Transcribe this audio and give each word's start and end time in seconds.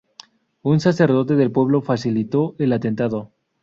Un 0.63 0.79
sacerdote 0.79 1.35
del 1.35 1.51
pueblo 1.51 1.83
facilitó 1.83 2.55
el 2.57 2.73
atentado. 2.73 3.31